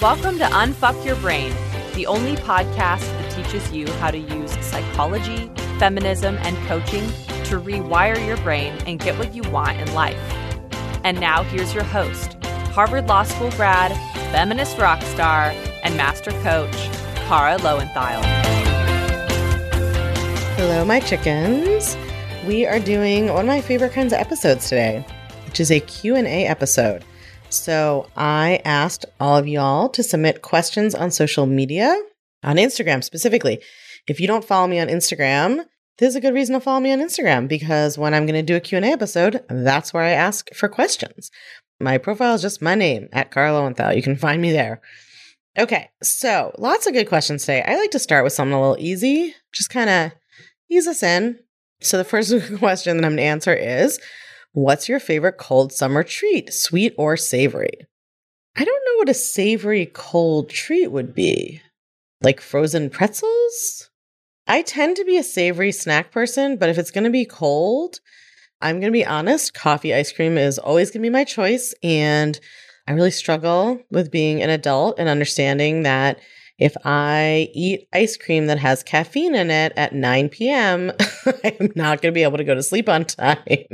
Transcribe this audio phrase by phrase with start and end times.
[0.00, 1.52] Welcome to Unfuck Your Brain,
[1.94, 7.06] the only podcast that teaches you how to use psychology, feminism, and coaching
[7.44, 10.16] to rewire your brain and get what you want in life.
[11.04, 12.42] And now here's your host,
[12.72, 13.92] Harvard Law School grad,
[14.32, 16.74] feminist rock star, and master coach,
[17.28, 18.22] Kara Loewentheil.
[20.56, 21.98] Hello, my chickens.
[22.46, 25.04] We are doing one of my favorite kinds of episodes today,
[25.44, 27.04] which is a Q&A episode.
[27.50, 32.00] So I asked all of y'all to submit questions on social media,
[32.44, 33.60] on Instagram specifically.
[34.06, 35.66] If you don't follow me on Instagram,
[35.98, 38.56] there's a good reason to follow me on Instagram because when I'm going to do
[38.56, 41.32] a Q&A episode, that's where I ask for questions.
[41.80, 43.96] My profile is just my name at Kara Loewentheil.
[43.96, 44.80] You can find me there.
[45.58, 47.62] Okay, so lots of good questions today.
[47.66, 50.12] I like to start with something a little easy, just kind of
[50.70, 51.40] ease us in.
[51.82, 53.98] So the first question that I'm going to answer is
[54.52, 57.86] What's your favorite cold summer treat, sweet or savory?
[58.56, 61.62] I don't know what a savory cold treat would be.
[62.20, 63.90] Like frozen pretzels?
[64.48, 68.00] I tend to be a savory snack person, but if it's going to be cold,
[68.60, 71.72] I'm going to be honest, coffee ice cream is always going to be my choice.
[71.84, 72.38] And
[72.88, 76.18] I really struggle with being an adult and understanding that
[76.60, 80.92] if I eat ice cream that has caffeine in it at 9 p.m.,
[81.44, 83.64] I'm not going to be able to go to sleep on time.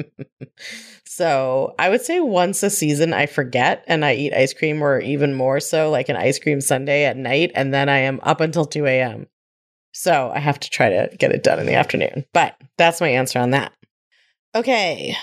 [1.05, 5.01] so I would say once a season, I forget and I eat ice cream, or
[5.01, 7.51] even more so, like an ice cream sundae at night.
[7.57, 9.27] And then I am up until 2 a.m.
[9.93, 12.25] So I have to try to get it done in the afternoon.
[12.33, 13.73] But that's my answer on that.
[14.55, 15.17] Okay.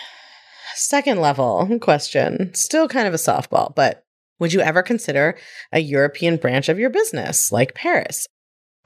[0.75, 2.53] Second level question.
[2.53, 4.03] Still kind of a softball, but
[4.39, 5.38] would you ever consider
[5.72, 8.28] a European branch of your business, like Paris?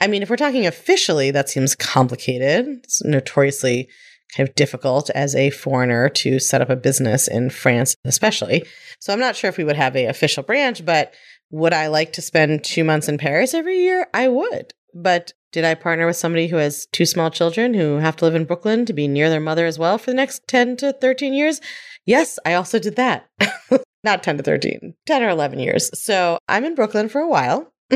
[0.00, 2.80] I mean, if we're talking officially, that seems complicated.
[2.84, 3.88] It's notoriously
[4.36, 8.64] kind of difficult as a foreigner to set up a business in France, especially.
[9.00, 11.14] So I'm not sure if we would have a official branch, but
[11.50, 14.06] would I like to spend two months in Paris every year?
[14.12, 14.72] I would.
[14.94, 18.34] But did I partner with somebody who has two small children who have to live
[18.34, 21.32] in Brooklyn to be near their mother as well for the next 10 to 13
[21.32, 21.60] years?
[22.04, 23.28] Yes, I also did that.
[24.08, 25.90] not 10 to 13, 10 or 11 years.
[25.94, 27.72] So I'm in Brooklyn for a while.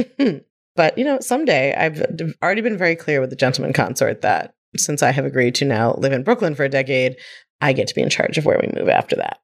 [0.76, 2.02] but, you know, someday I've
[2.42, 5.94] already been very clear with the gentleman consort that since I have agreed to now
[5.94, 7.16] live in Brooklyn for a decade,
[7.60, 9.38] I get to be in charge of where we move after that.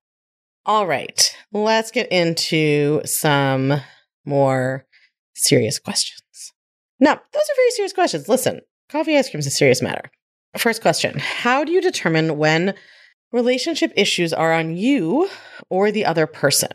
[0.67, 3.81] All right, let's get into some
[4.27, 4.87] more
[5.35, 6.23] serious questions.
[7.01, 8.29] Now, those are very serious questions.
[8.29, 10.11] Listen, coffee ice cream is a serious matter.
[10.57, 12.75] First question How do you determine when
[13.33, 15.29] Relationship issues are on you
[15.69, 16.71] or the other person.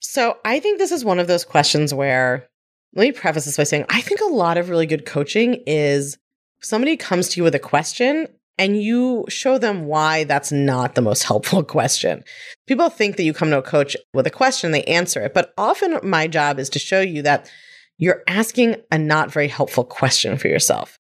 [0.00, 2.48] So I think this is one of those questions where,
[2.94, 6.18] let me preface this by saying, I think a lot of really good coaching is
[6.60, 8.26] somebody comes to you with a question
[8.58, 12.24] and you show them why that's not the most helpful question.
[12.66, 15.54] People think that you come to a coach with a question, they answer it, but
[15.56, 17.50] often my job is to show you that
[17.98, 20.98] you're asking a not very helpful question for yourself.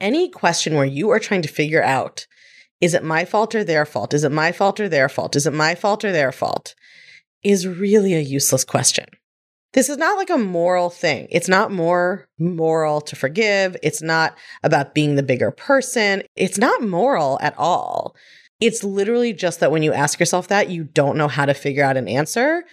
[0.00, 2.26] Any question where you are trying to figure out
[2.82, 4.12] is it my fault or their fault?
[4.12, 5.36] Is it my fault or their fault?
[5.36, 6.74] Is it my fault or their fault?
[7.44, 9.06] Is really a useless question.
[9.72, 11.28] This is not like a moral thing.
[11.30, 13.76] It's not more moral to forgive.
[13.82, 16.24] It's not about being the bigger person.
[16.36, 18.14] It's not moral at all.
[18.60, 21.84] It's literally just that when you ask yourself that, you don't know how to figure
[21.84, 22.64] out an answer.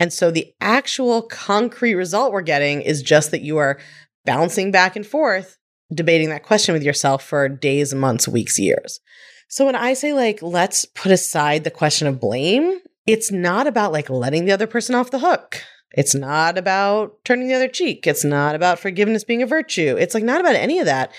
[0.00, 3.78] And so the actual concrete result we're getting is just that you are
[4.24, 5.58] bouncing back and forth,
[5.92, 9.00] debating that question with yourself for days, months, weeks, years.
[9.48, 13.92] So when I say like, let's put aside the question of blame, it's not about
[13.92, 15.62] like letting the other person off the hook.
[15.92, 18.06] It's not about turning the other cheek.
[18.06, 19.96] It's not about forgiveness being a virtue.
[19.98, 21.12] It's like not about any of that.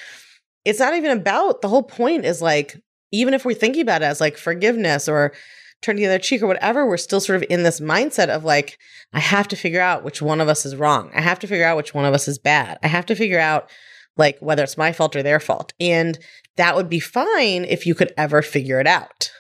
[0.64, 2.80] It's not even about the whole point is like,
[3.12, 5.34] even if we're thinking about it as like forgiveness or
[5.82, 8.78] turning the other cheek or whatever, we're still sort of in this mindset of like,
[9.12, 11.10] I have to figure out which one of us is wrong.
[11.16, 12.78] I have to figure out which one of us is bad.
[12.84, 13.72] I have to figure out
[14.20, 15.74] like whether it's my fault or their fault.
[15.80, 16.20] And
[16.58, 19.32] that would be fine if you could ever figure it out.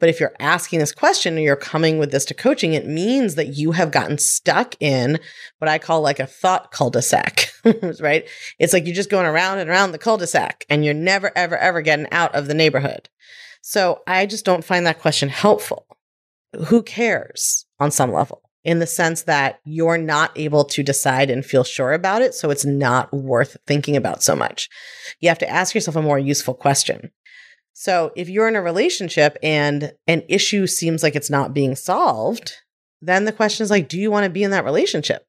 [0.00, 3.36] But if you're asking this question or you're coming with this to coaching, it means
[3.36, 5.20] that you have gotten stuck in
[5.58, 7.50] what I call like a thought cul de sac,
[8.00, 8.28] right?
[8.58, 11.30] It's like you're just going around and around the cul de sac and you're never,
[11.36, 13.08] ever, ever getting out of the neighborhood.
[13.62, 15.86] So I just don't find that question helpful.
[16.66, 18.42] Who cares on some level?
[18.64, 22.34] In the sense that you're not able to decide and feel sure about it.
[22.34, 24.68] So it's not worth thinking about so much.
[25.20, 27.10] You have to ask yourself a more useful question.
[27.74, 32.54] So if you're in a relationship and an issue seems like it's not being solved,
[33.02, 35.26] then the question is like, do you want to be in that relationship?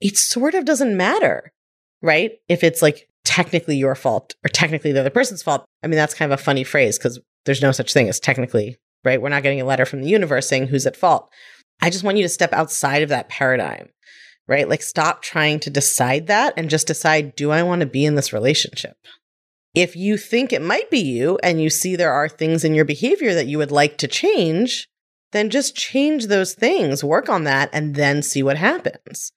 [0.00, 1.52] It sort of doesn't matter,
[2.02, 2.32] right?
[2.48, 5.64] If it's like technically your fault or technically the other person's fault.
[5.82, 8.78] I mean, that's kind of a funny phrase because there's no such thing as technically,
[9.04, 9.20] right?
[9.20, 11.30] We're not getting a letter from the universe saying who's at fault
[11.82, 13.88] I just want you to step outside of that paradigm,
[14.46, 14.68] right?
[14.68, 18.14] Like, stop trying to decide that and just decide, do I want to be in
[18.14, 18.96] this relationship?
[19.74, 22.84] If you think it might be you and you see there are things in your
[22.84, 24.88] behavior that you would like to change,
[25.32, 29.32] then just change those things, work on that, and then see what happens.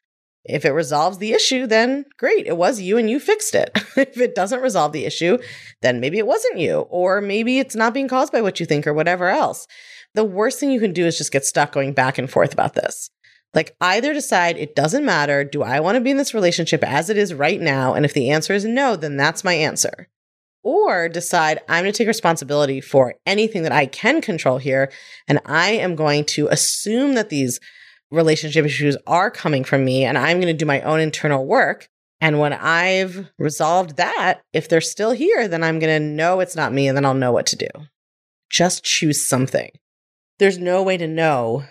[0.45, 3.71] If it resolves the issue, then great, it was you and you fixed it.
[3.95, 5.37] if it doesn't resolve the issue,
[5.81, 8.85] then maybe it wasn't you, or maybe it's not being caused by what you think
[8.85, 9.67] or whatever else.
[10.15, 12.73] The worst thing you can do is just get stuck going back and forth about
[12.75, 13.09] this.
[13.53, 15.43] Like, either decide it doesn't matter.
[15.43, 17.93] Do I want to be in this relationship as it is right now?
[17.93, 20.07] And if the answer is no, then that's my answer.
[20.63, 24.91] Or decide I'm going to take responsibility for anything that I can control here.
[25.27, 27.59] And I am going to assume that these
[28.09, 31.89] relationship issues are coming from me and I'm going to do my own internal work.
[32.21, 36.55] And when I've resolved that, if they're still here, then I'm going to know it's
[36.55, 37.67] not me and then I'll know what to do.
[38.49, 39.71] Just choose something.
[40.39, 41.63] There's no way to know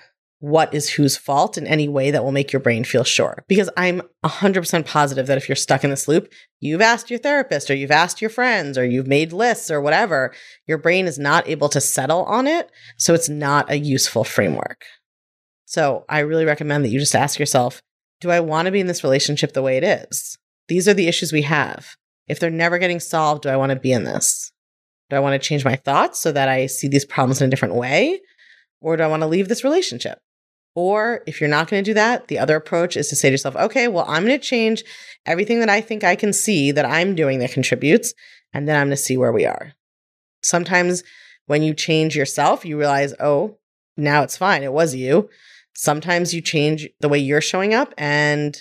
[0.43, 3.45] what is whose fault in any way that will make your brain feel sure.
[3.47, 7.71] Because I'm 100% positive that if you're stuck in this loop, you've asked your therapist
[7.71, 10.35] or you've asked your friends or you've made lists or whatever,
[10.67, 12.73] your brain is not able to settle on it.
[12.99, 14.85] So it's not a useful framework.
[15.65, 17.81] So I really recommend that you just ask yourself
[18.21, 20.37] Do I want to be in this relationship the way it is?
[20.67, 21.95] These are the issues we have.
[22.27, 24.51] If they're never getting solved, do I want to be in this?
[25.09, 27.51] Do I want to change my thoughts so that I see these problems in a
[27.51, 28.21] different way?
[28.83, 30.19] Or do I want to leave this relationship?
[30.75, 33.33] Or if you're not going to do that, the other approach is to say to
[33.33, 34.83] yourself, okay, well, I'm going to change
[35.27, 38.15] everything that I think I can see that I'm doing that contributes,
[38.53, 39.75] and then I'm going to see where we are.
[40.43, 41.03] Sometimes
[41.47, 43.59] when you change yourself, you realize, oh,
[43.97, 44.63] now it's fine.
[44.63, 45.29] It was you.
[45.75, 48.59] Sometimes you change the way you're showing up and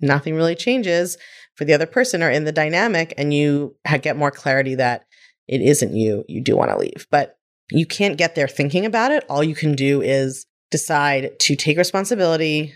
[0.00, 1.18] nothing really changes
[1.54, 5.04] for the other person or in the dynamic, and you get more clarity that
[5.46, 6.24] it isn't you.
[6.26, 7.36] You do want to leave, but
[7.70, 9.24] you can't get there thinking about it.
[9.28, 12.74] All you can do is decide to take responsibility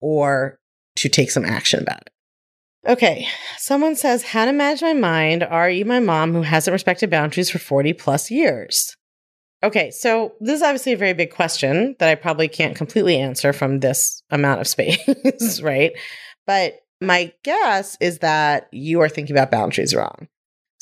[0.00, 0.58] or
[0.96, 2.10] to take some action about it.
[2.88, 3.28] Okay,
[3.58, 7.50] someone says, How to manage my mind, Are you my mom who hasn't respected boundaries
[7.50, 8.96] for 40 plus years.
[9.62, 13.52] Okay, so this is obviously a very big question that I probably can't completely answer
[13.52, 15.92] from this amount of space, right?
[16.46, 20.28] But my guess is that you are thinking about boundaries wrong.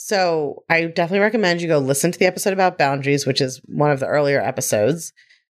[0.00, 3.90] So I definitely recommend you go listen to the episode about boundaries, which is one
[3.90, 5.12] of the earlier episodes.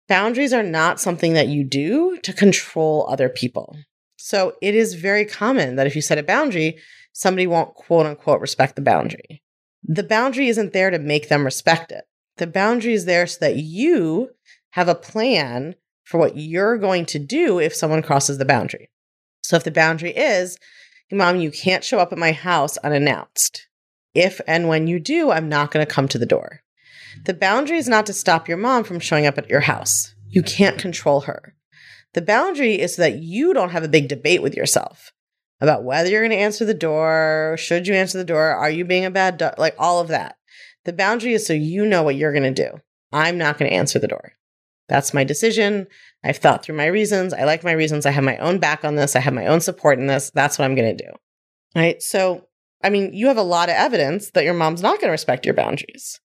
[0.09, 3.77] Boundaries are not something that you do to control other people.
[4.19, 6.77] So it is very common that if you set a boundary,
[7.13, 9.45] somebody won't quote unquote respect the boundary.
[9.85, 12.05] The boundary isn't there to make them respect it.
[12.39, 14.31] The boundary is there so that you
[14.71, 18.91] have a plan for what you're going to do if someone crosses the boundary.
[19.45, 20.59] So if the boundary is,
[21.09, 23.69] hey, mom, you can't show up at my house unannounced.
[24.15, 26.61] If and when you do, I'm not going to come to the door.
[27.25, 30.15] The boundary is not to stop your mom from showing up at your house.
[30.29, 31.55] You can't control her.
[32.15, 35.13] The boundary is so that you don't have a big debate with yourself
[35.61, 38.85] about whether you're going to answer the door, should you answer the door, are you
[38.85, 40.37] being a bad dog, like all of that.
[40.85, 42.81] The boundary is so you know what you're going to do.
[43.13, 44.33] I'm not going to answer the door.
[44.89, 45.87] That's my decision.
[46.25, 47.33] I've thought through my reasons.
[47.33, 48.05] I like my reasons.
[48.05, 49.15] I have my own back on this.
[49.15, 50.31] I have my own support in this.
[50.35, 51.13] That's what I'm going to do.
[51.77, 52.03] Right.
[52.03, 52.49] So,
[52.83, 55.47] I mean, you have a lot of evidence that your mom's not going to respect
[55.47, 56.21] your boundaries.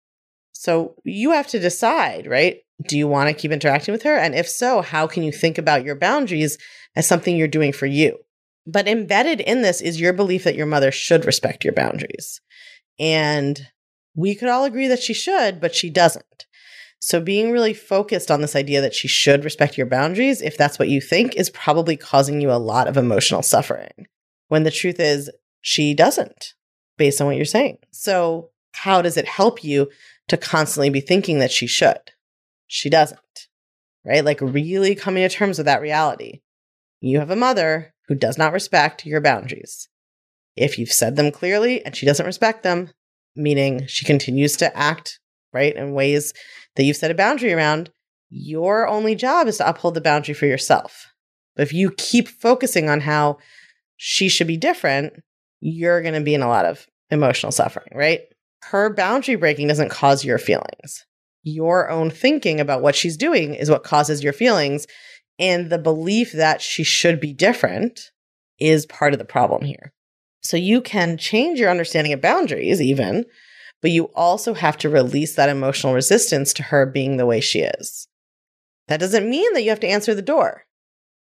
[0.54, 2.58] So you have to decide, right?
[2.88, 4.16] Do you want to keep interacting with her?
[4.16, 6.58] And if so, how can you think about your boundaries
[6.96, 8.18] as something you're doing for you?
[8.66, 12.42] But embedded in this is your belief that your mother should respect your boundaries.
[13.00, 13.68] And
[14.16, 16.46] we could all agree that she should, but she doesn't.
[17.00, 20.80] So being really focused on this idea that she should respect your boundaries, if that's
[20.80, 24.08] what you think, is probably causing you a lot of emotional suffering.
[24.48, 25.30] When the truth is,
[25.62, 26.54] she doesn't,
[26.98, 27.78] based on what you're saying.
[27.92, 29.90] So how does it help you
[30.28, 32.00] to constantly be thinking that she should?
[32.68, 33.48] She doesn't,
[34.06, 34.24] right?
[34.24, 36.42] Like really coming to terms with that reality.
[37.00, 39.88] You have a mother who does not respect your boundaries.
[40.56, 42.92] If you've said them clearly and she doesn't respect them,
[43.36, 45.20] meaning she continues to act
[45.54, 46.34] right in ways
[46.76, 47.92] that you've set a boundary around,
[48.30, 51.08] your only job is to uphold the boundary for yourself.
[51.56, 53.38] But if you keep focusing on how
[53.96, 55.14] she should be different,
[55.60, 58.22] you're going to be in a lot of emotional suffering, right?
[58.64, 61.06] Her boundary breaking doesn't cause your feelings.
[61.44, 64.86] Your own thinking about what she's doing is what causes your feelings.
[65.40, 68.12] And the belief that she should be different
[68.60, 69.94] is part of the problem here.
[70.42, 73.26] So you can change your understanding of boundaries, even,
[73.82, 77.60] but you also have to release that emotional resistance to her being the way she
[77.60, 78.08] is.
[78.88, 80.64] That doesn't mean that you have to answer the door,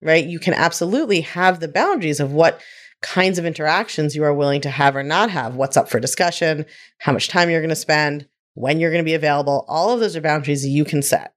[0.02, 0.26] right?
[0.26, 2.62] You can absolutely have the boundaries of what
[3.06, 6.66] kinds of interactions you are willing to have or not have, what's up for discussion,
[7.00, 9.64] how much time you're going to spend, when you're going to be available.
[9.68, 11.34] All of those are boundaries you can set.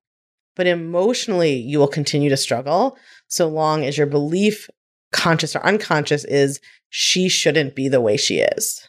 [0.56, 2.96] But emotionally, you will continue to struggle
[3.28, 4.68] so long as your belief
[5.12, 8.88] conscious or unconscious, is she shouldn't be the way she is.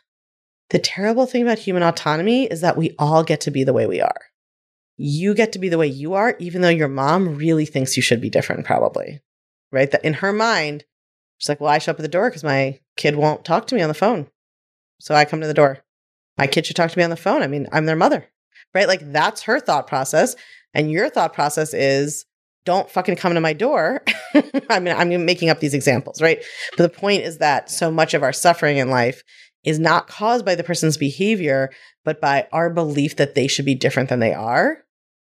[0.69, 3.87] The terrible thing about human autonomy is that we all get to be the way
[3.87, 4.21] we are.
[4.97, 8.03] You get to be the way you are, even though your mom really thinks you
[8.03, 9.21] should be different, probably.
[9.71, 9.89] Right?
[9.91, 10.83] That in her mind,
[11.39, 13.75] she's like, well, I show up at the door because my kid won't talk to
[13.75, 14.27] me on the phone.
[14.99, 15.79] So I come to the door.
[16.37, 17.41] My kid should talk to me on the phone.
[17.41, 18.27] I mean, I'm their mother.
[18.75, 18.87] Right?
[18.87, 20.35] Like that's her thought process.
[20.73, 22.25] And your thought process is,
[22.65, 24.03] don't fucking come to my door.
[24.69, 26.43] I mean, I'm making up these examples, right?
[26.77, 29.23] But the point is that so much of our suffering in life
[29.63, 31.71] is not caused by the person's behavior,
[32.05, 34.83] but by our belief that they should be different than they are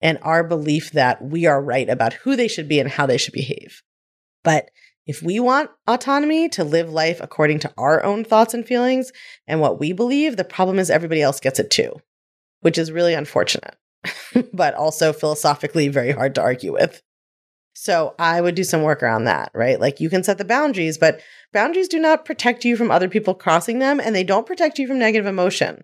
[0.00, 3.16] and our belief that we are right about who they should be and how they
[3.16, 3.82] should behave.
[4.42, 4.70] But
[5.06, 9.12] if we want autonomy to live life according to our own thoughts and feelings
[9.46, 12.00] and what we believe, the problem is everybody else gets it too,
[12.61, 13.76] which is really unfortunate,
[14.52, 17.02] but also philosophically very hard to argue with.
[17.75, 19.80] So I would do some work around that, right?
[19.80, 21.20] Like you can set the boundaries, but
[21.52, 24.87] boundaries do not protect you from other people crossing them and they don't protect you
[24.87, 25.82] from negative emotion.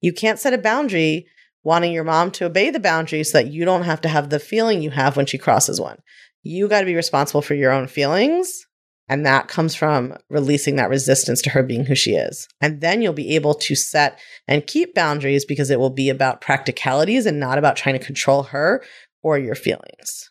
[0.00, 1.26] You can't set a boundary
[1.62, 4.38] wanting your mom to obey the boundary so that you don't have to have the
[4.38, 5.98] feeling you have when she crosses one.
[6.42, 8.66] You got to be responsible for your own feelings.
[9.08, 12.46] And that comes from releasing that resistance to her being who she is.
[12.60, 16.42] And then you'll be able to set and keep boundaries because it will be about
[16.42, 18.82] practicalities and not about trying to control her
[19.22, 20.30] or your feelings.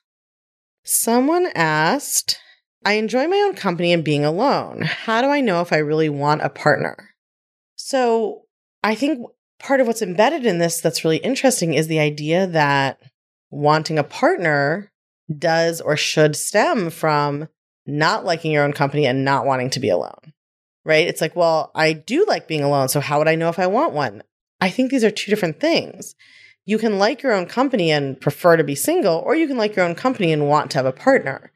[0.84, 2.40] Someone asked,
[2.86, 4.84] I enjoy my own company and being alone.
[4.84, 7.10] How do I know if I really want a partner?
[7.76, 8.44] So
[8.84, 9.28] I think
[9.60, 13.00] part of what's embedded in this that's really interesting is the idea that
[13.50, 14.92] wanting a partner
[15.36, 17.48] does or should stem from
[17.86, 20.34] not liking your own company and not wanting to be alone.
[20.86, 21.07] Right?
[21.07, 22.88] It's like, well, I do like being alone.
[22.88, 24.24] So how would I know if I want one?
[24.62, 26.15] I think these are two different things
[26.67, 29.75] you can like your own company and prefer to be single, or you can like
[29.75, 31.50] your own company and want to have a partner.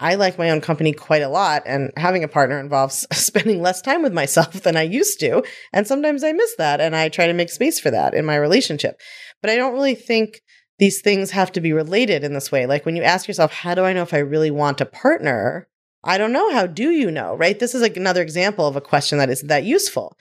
[0.00, 3.80] I like my own company quite a lot, and having a partner involves spending less
[3.80, 5.44] time with myself than I used to.
[5.72, 8.34] And sometimes I miss that, and I try to make space for that in my
[8.34, 9.00] relationship.
[9.40, 10.42] But I don't really think
[10.78, 12.66] these things have to be related in this way.
[12.66, 15.66] Like when you ask yourself, how do I know if I really want a partner?
[16.04, 16.52] I don't know.
[16.52, 17.58] How do you know, right?
[17.58, 20.16] This is like another example of a question that isn't that useful.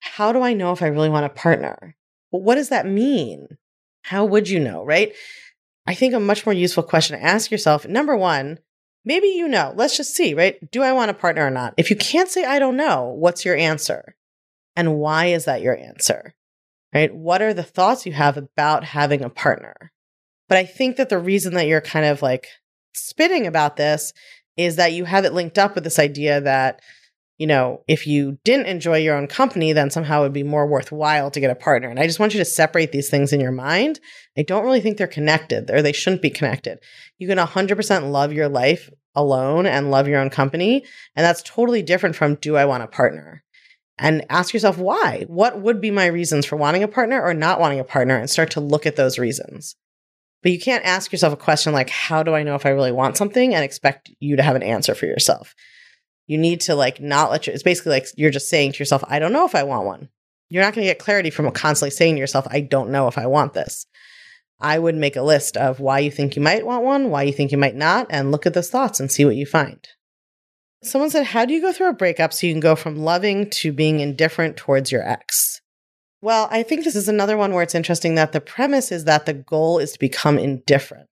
[0.00, 1.96] How do I know if I really want a partner?
[2.30, 3.58] What does that mean?
[4.02, 5.12] How would you know, right?
[5.86, 8.58] I think a much more useful question to ask yourself number one,
[9.04, 10.70] maybe you know, let's just see, right?
[10.70, 11.74] Do I want a partner or not?
[11.76, 14.14] If you can't say, I don't know, what's your answer?
[14.76, 16.34] And why is that your answer?
[16.94, 17.14] Right?
[17.14, 19.92] What are the thoughts you have about having a partner?
[20.48, 22.46] But I think that the reason that you're kind of like
[22.94, 24.12] spitting about this
[24.56, 26.80] is that you have it linked up with this idea that
[27.38, 30.66] you know, if you didn't enjoy your own company, then somehow it would be more
[30.66, 31.88] worthwhile to get a partner.
[31.88, 34.00] And I just want you to separate these things in your mind.
[34.36, 36.80] I don't really think they're connected or they shouldn't be connected.
[37.16, 40.84] You can 100% love your life alone and love your own company.
[41.14, 43.44] And that's totally different from do I want a partner?
[43.98, 45.24] And ask yourself why?
[45.26, 48.30] What would be my reasons for wanting a partner or not wanting a partner and
[48.30, 49.76] start to look at those reasons.
[50.42, 52.92] But you can't ask yourself a question like, how do I know if I really
[52.92, 55.54] want something and expect you to have an answer for yourself?
[56.28, 59.02] you need to like not let your, it's basically like you're just saying to yourself,
[59.08, 60.08] I don't know if I want one.
[60.50, 63.18] You're not going to get clarity from constantly saying to yourself, I don't know if
[63.18, 63.86] I want this.
[64.60, 67.32] I would make a list of why you think you might want one, why you
[67.32, 69.86] think you might not, and look at those thoughts and see what you find.
[70.82, 73.50] Someone said, How do you go through a breakup so you can go from loving
[73.50, 75.60] to being indifferent towards your ex?
[76.20, 79.26] Well, I think this is another one where it's interesting that the premise is that
[79.26, 81.08] the goal is to become indifferent.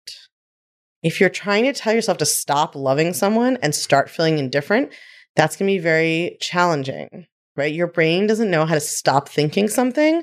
[1.03, 4.93] If you're trying to tell yourself to stop loving someone and start feeling indifferent,
[5.37, 7.73] that's going to be very challenging, right?
[7.73, 10.23] Your brain doesn't know how to stop thinking something.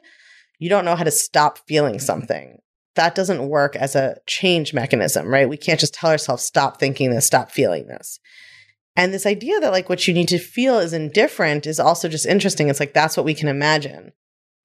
[0.58, 2.58] You don't know how to stop feeling something.
[2.96, 5.48] That doesn't work as a change mechanism, right?
[5.48, 8.20] We can't just tell ourselves, stop thinking this, stop feeling this.
[8.96, 12.26] And this idea that like what you need to feel is indifferent is also just
[12.26, 12.70] interesting.
[12.70, 14.12] It's like that's what we can imagine.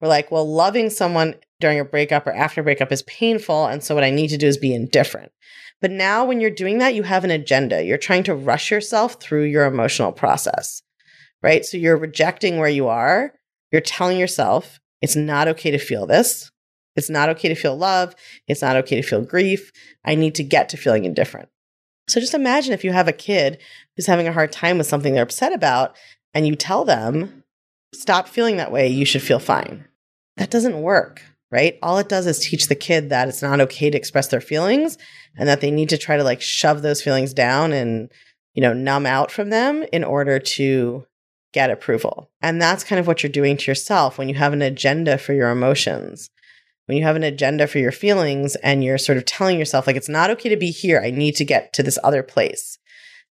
[0.01, 3.65] We're like, well, loving someone during a breakup or after breakup is painful.
[3.65, 5.31] And so what I need to do is be indifferent.
[5.79, 7.83] But now, when you're doing that, you have an agenda.
[7.83, 10.81] You're trying to rush yourself through your emotional process,
[11.43, 11.63] right?
[11.63, 13.33] So you're rejecting where you are.
[13.71, 16.51] You're telling yourself it's not okay to feel this.
[16.95, 18.15] It's not okay to feel love.
[18.47, 19.71] It's not okay to feel grief.
[20.03, 21.49] I need to get to feeling indifferent.
[22.09, 23.59] So just imagine if you have a kid
[23.95, 25.95] who's having a hard time with something they're upset about
[26.33, 27.43] and you tell them,
[27.93, 28.87] stop feeling that way.
[28.87, 29.85] You should feel fine.
[30.37, 31.21] That doesn't work
[31.51, 31.77] right?
[31.81, 34.97] All it does is teach the kid that it's not okay to express their feelings
[35.37, 38.11] and that they need to try to like shove those feelings down and,
[38.53, 41.05] you know, numb out from them in order to
[41.53, 42.29] get approval.
[42.41, 45.33] And that's kind of what you're doing to yourself when you have an agenda for
[45.33, 46.29] your emotions.
[46.87, 49.97] When you have an agenda for your feelings and you're sort of telling yourself, like,
[49.97, 51.01] it's not okay to be here.
[51.03, 52.79] I need to get to this other place.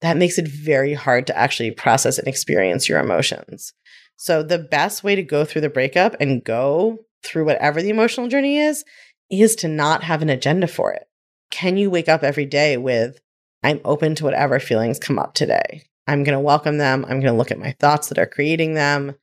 [0.00, 3.73] that makes it very hard to actually process and experience your emotions.
[4.16, 8.28] So, the best way to go through the breakup and go through whatever the emotional
[8.28, 8.84] journey is,
[9.30, 11.04] is to not have an agenda for it.
[11.50, 13.18] Can you wake up every day with,
[13.62, 15.84] I'm open to whatever feelings come up today?
[16.06, 17.04] I'm going to welcome them.
[17.04, 19.14] I'm going to look at my thoughts that are creating them.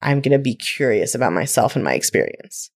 [0.00, 2.70] I'm going to be curious about myself and my experience,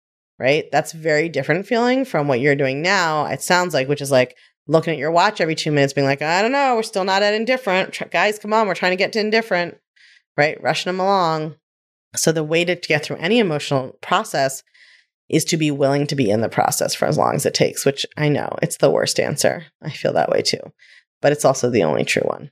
[0.42, 0.66] right?
[0.72, 3.28] That's very different feeling from what you're doing now.
[3.28, 4.36] It sounds like, which is like
[4.68, 7.22] looking at your watch every two minutes, being like, I don't know, we're still not
[7.22, 7.98] at indifferent.
[8.10, 9.78] Guys, come on, we're trying to get to indifferent,
[10.36, 10.62] right?
[10.62, 11.56] Rushing them along.
[12.16, 14.64] So the way to get through any emotional process
[15.30, 17.86] is to be willing to be in the process for as long as it takes,
[17.86, 19.66] which I know it's the worst answer.
[19.82, 20.74] I feel that way too,
[21.22, 22.50] but it's also the only true one.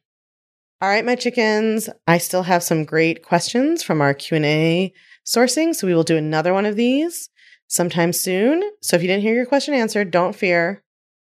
[0.80, 4.94] All right, my chickens, I still have some great questions from our Q&A
[5.26, 7.30] sourcing, so we will do another one of these
[7.70, 8.62] sometime soon.
[8.82, 10.84] So if you didn't hear your question answered, don't fear.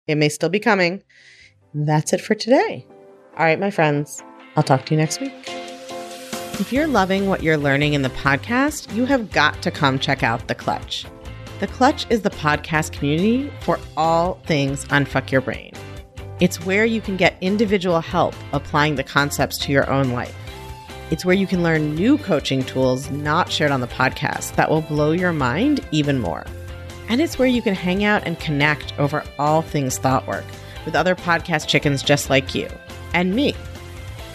[0.07, 1.03] It may still be coming.
[1.73, 2.87] That's it for today.
[3.39, 4.23] All right, my friends,
[4.57, 5.33] I'll talk to you next week.
[6.61, 10.23] If you're loving what you're learning in the podcast, you have got to come check
[10.23, 11.07] out The Clutch.
[11.61, 15.73] The Clutch is the podcast community for all things Unfuck Your Brain.
[16.41, 20.37] It's where you can get individual help applying the concepts to your own life.
[21.13, 24.81] It's where you can learn new coaching tools not shared on the podcast that will
[24.81, 26.47] blow your mind even more.
[27.11, 30.47] And it's where you can hang out and connect over all things thought work
[30.87, 32.67] with other podcast chickens just like you
[33.13, 33.55] and me.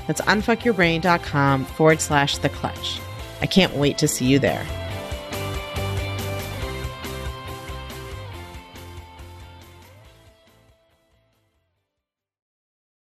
[0.08, 3.00] That's unfuckyourbrain.com forward slash the clutch.
[3.42, 4.66] I can't wait to see you there.